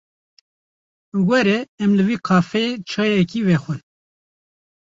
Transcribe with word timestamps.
Were 1.29 1.57
em 1.83 1.91
li 1.97 2.03
vê 2.07 2.15
kafeyê 2.27 2.69
çayekê 2.89 3.39
vexwin. 3.47 3.81